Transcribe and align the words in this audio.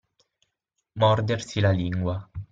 Mordersi 1.03 1.59
la 1.61 1.69
lingua. 1.83 2.17